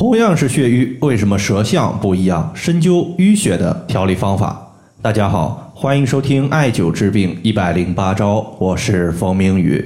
[0.00, 2.50] 同样是血瘀，为什么舌象不一样？
[2.54, 4.72] 深究淤血的调理方法。
[5.02, 9.84] 大家好，欢迎收听艾灸治病一百零八招，我是冯明宇。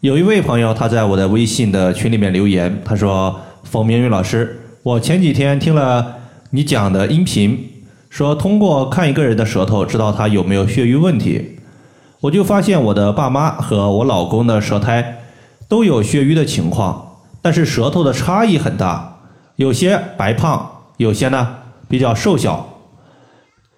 [0.00, 3.34] 有一位朋友他在我的微信的群里面留言，他说
[3.64, 6.16] ：“冯明宇老师，我前几天听了
[6.50, 7.58] 你讲的音频，
[8.10, 11.56] 说通过看一个人的舌头知道他有没有血瘀问题。
[12.20, 15.22] 我就发现我的爸妈和我老公的舌苔
[15.66, 19.14] 都有血瘀的情况，但是舌头的差异很大。”
[19.56, 21.56] 有些白胖，有些呢
[21.88, 22.74] 比较瘦小。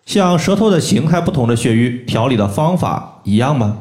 [0.05, 3.79] 像舌头的形态不同的血瘀，调理的方法一样吗？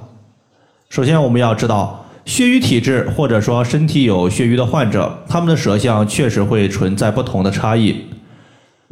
[0.90, 8.06] 首先我们要知道，血瘀体质或者说身体有血瘀的患者，他们的舌象确实会存在不同的差异。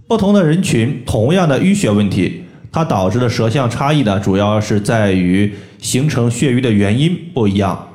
[0.08, 7.90] 不同的人群，同样的淤血问题，它导致的舌象差异呢，主要是在于形成血瘀的原因不一样。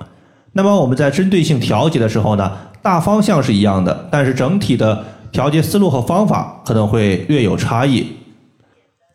[0.52, 2.52] 那么我们在针对性调节的时候呢？
[2.82, 8.06] 大方向是一样的，但是整体的调节思路和方法可能会略有差异。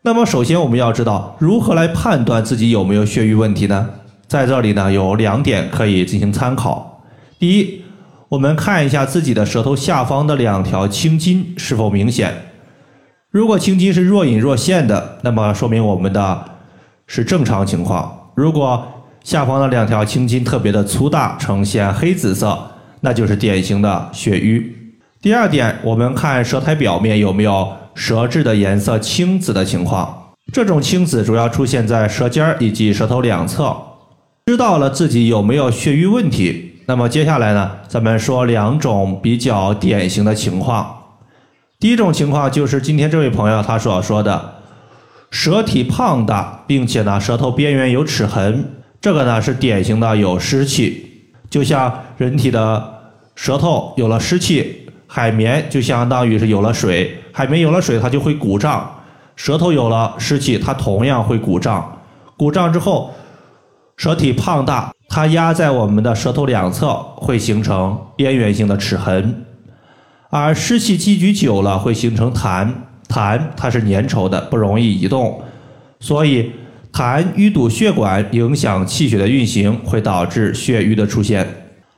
[0.02, 3.88] 那么，首先我们要知道如何来判断自己有没有血瘀问题呢？
[4.28, 7.02] 在这里呢，有两点可以进行参考。
[7.38, 7.82] 第一，
[8.28, 12.32] 我们看一下自己的舌头下方的两条青筋是否明显。
[13.30, 16.44] 如果青筋是若隐若现的，那么说明我们的
[17.06, 18.30] 是正常情况。
[18.36, 18.86] 如果
[19.24, 22.56] 下方的两条青筋特别的粗大，呈现黑紫色。
[23.06, 24.74] 那就是典型的血瘀。
[25.22, 30.32] 第二点，我们看舌苔表面有没有舌质的颜色青紫的情况。
[30.52, 33.76] 这种青紫主要出现在舌尖以及舌头两侧。
[34.46, 41.04] 知道了自己有没有血瘀问题，那么接下来呢，咱们说两种比较典型的情况。
[41.78, 44.54] 第一种情况就是今天这位朋友他所说的，
[45.30, 48.64] 舌体胖大，并且呢舌头边缘有齿痕，
[49.00, 51.04] 这个呢是典型的有湿气。
[51.48, 52.95] 就像人体的
[53.36, 58.90] 舌头有了湿气，海绵就相当于是有了水，海绵有了水，它就会鼓胀。
[59.36, 61.98] 舌头有了湿气，它同样会鼓胀。
[62.36, 63.14] 鼓胀之后，
[63.96, 69.44] 舌体胖大，它压在我们的舌头两侧，会形成边缘性的齿痕。
[70.30, 72.68] 而湿气积聚久了，会形成痰，
[73.08, 75.40] 痰它是粘稠的，不容易移动，
[76.00, 76.50] 所以。
[76.92, 81.46] 痰淤堵血管，影响气血的运行，会导致血瘀的出现。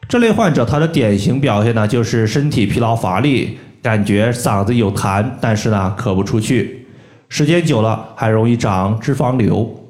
[0.09, 6.87] 这类患者他的典型表现呢，就是身体疲劳乏力，感觉嗓子有痰，但是呢咳不出去，
[7.29, 9.85] 时间久了还容易长脂肪瘤。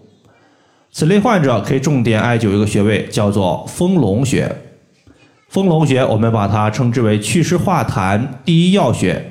[0.91, 4.51] 此类患者可以重点艾灸一个穴位，叫做丰隆穴。
[5.49, 9.25] 丰隆穴我们把它称之为祛湿化痰第一要穴，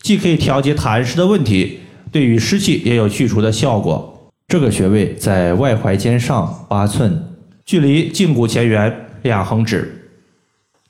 [0.00, 1.80] 既可以调节痰湿的问题，
[2.10, 4.32] 对于湿气也有去除的效果。
[4.48, 7.22] 这个穴位在外踝尖上八寸，
[7.66, 9.96] 距离胫骨前缘两横指。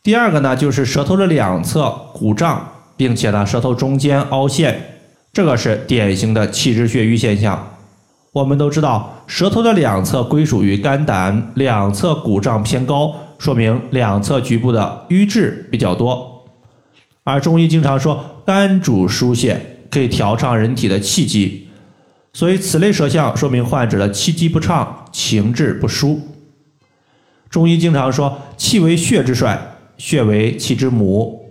[0.03, 2.67] 第二个呢，就是舌头的两侧鼓胀，
[2.97, 5.01] 并且呢，舌头中间凹陷，
[5.33, 7.75] 这个是典型的气滞血瘀现象。
[8.33, 16.45] 我们都知道，舌头的两侧归属于肝胆，两侧鼓胀偏高，说明两侧局部的瘀滞比较多。
[17.25, 19.61] 而中医经常说，肝主疏泄，
[19.91, 21.69] 可以调畅人体的气机。
[22.33, 26.21] 所以，此类舌象说明患者的气机不畅，情志不舒。
[27.51, 31.45] 中医经常说，气为血之帅，血为气之母。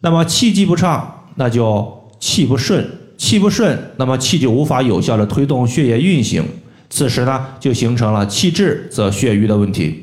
[0.00, 2.84] 那么气机不畅，那就气不顺，
[3.16, 6.42] 气不顺，那么气就无法有效的推动血液运行。
[6.88, 10.02] 此时呢，就形成了气滞则血瘀的问题。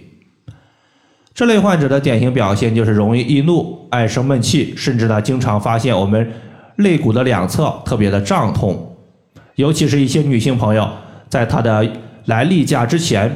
[1.34, 6.32] 这类患者的典型表现就是容易易怒，爱生闷气，甚至呢，经常发现我们
[6.78, 8.98] 肋骨的两侧特别的胀痛。
[9.56, 10.90] 尤其是一些女性朋友，
[11.30, 11.86] 在她的
[12.26, 13.32] 来例假之前，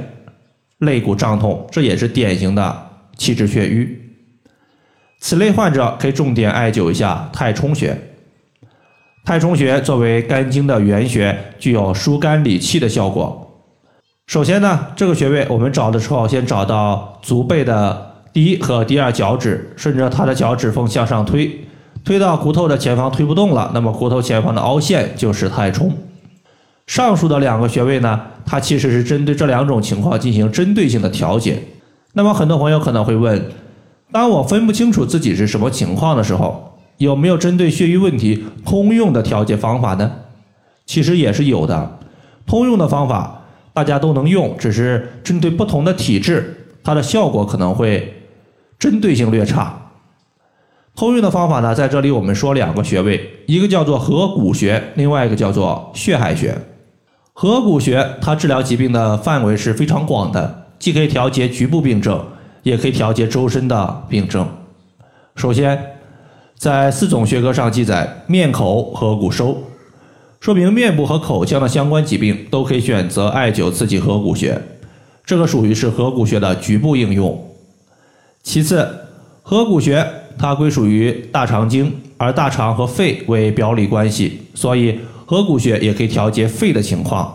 [0.80, 2.88] 肋骨胀痛，这也是典型的
[3.18, 4.00] 气滞血瘀。
[5.20, 7.98] 此类患者可以重点艾灸一下太冲穴。
[9.26, 13.40] 太冲穴作为肝经的原穴，具有疏肝理气的效果。
[14.28, 21.66] 首先呢，这个穴位我们找的时候，先找到足背的第一和第二脚趾，顺着它的脚趾缝向上推，
[22.04, 25.96] 推到骨头的前方推不动了，那么骨头前方的凹陷就是太冲。
[26.88, 31.62] 上述的两个穴位呢，它其实是针对这两种情况进行针对性的调节。
[32.14, 33.50] 那么很多朋友可能会问：
[34.12, 40.12] 当我分不清楚自己是什么情况的时候，有没有针对血瘀问题通用的调节方法呢？
[40.86, 42.00] 其实也是有的，
[42.46, 48.22] 通用的方法大家都能用，只是针对不同的体质，它的效果可能会
[48.78, 49.80] 针对性略差。
[50.96, 56.56] 通用的方法呢，在这里我们说两个穴位，一个叫做合谷穴，另外一个叫做血海穴。
[57.34, 62.22] 合谷穴，它治疗疾病的范围是非常广的，既可以调节局部病症，
[62.62, 64.46] 也可以调节周身的病症。
[65.38, 65.82] 首先，
[66.58, 69.64] 在四种学科上记载面口合谷收，
[70.42, 74.62] 说明面部和口腔的相关疾病都可以选择艾灸刺激合谷穴，
[75.26, 77.42] 这个属于是合谷穴的局部应用。
[78.42, 78.86] 其次，
[79.42, 80.06] 合谷穴
[80.38, 87.34] 它归属于大肠经，而大肠和肺为表里关系，所以合谷穴也可以调节肺的情况。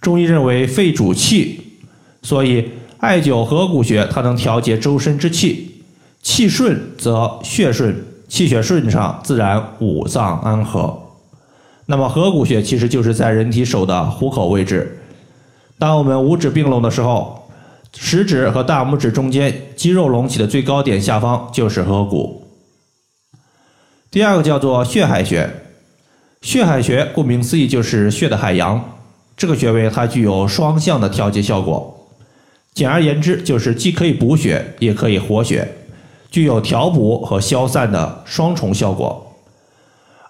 [0.00, 1.63] 中医认为肺主气，
[2.24, 5.82] 所以艾灸合谷穴，它能调节周身之气，
[6.22, 7.94] 气顺则血顺，
[8.26, 10.98] 气血顺畅，自然五脏安和。
[11.84, 15.00] 那么合谷穴其实就是在人体手的虎口位置。
[15.78, 17.46] 当我们五指并拢的时候，
[17.92, 22.42] 食指和大拇指中间肌肉隆起的最高点下方就是合谷。
[24.10, 25.50] 第二个叫做血海穴，
[26.40, 28.82] 血海穴顾名思义就是血的海洋。
[29.36, 31.93] 这个穴位它具有双向的调节效果，
[32.74, 35.66] 简而言之就是既可以补血，也可以活血，
[36.28, 39.20] 具有调补和消散的双重效果。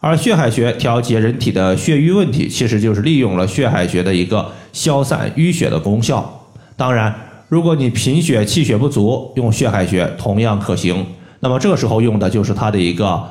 [0.01, 6.47] 而血海穴调节人体的血瘀问题，其实就是利用了血海穴的一个消散淤血的功效。
[6.77, 7.15] 当然，
[7.49, 11.07] 如果你贫血、气血不足，用血海穴同样可行。
[11.41, 13.27] 那么这个时候用的就是它的一个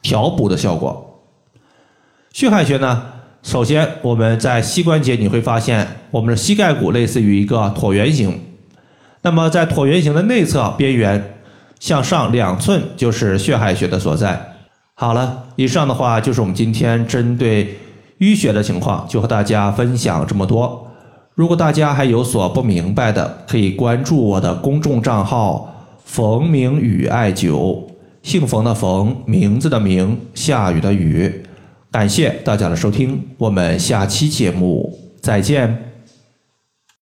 [0.00, 1.20] 调补的效果。
[2.32, 3.02] 血海穴呢？
[3.42, 8.40] 首先，我们在膝关节你会发现，我们的膝盖骨类似于一个椭圆形。
[9.24, 11.34] 那么在椭圆形的内侧边缘
[11.80, 14.38] 向上两寸就是血海穴的所在。
[14.94, 17.76] 好了，以上的话就是我们今天针对
[18.18, 20.86] 淤血的情况，就和大家分享这么多。
[21.34, 25.74] 如果大家还有所不明白的，可以关注我的公众账号
[26.04, 27.82] “冯明宇艾灸”，
[28.22, 31.42] 姓冯的冯，名字的名，下雨的雨。
[31.90, 35.83] 感谢大家的收听，我们下期节目再见。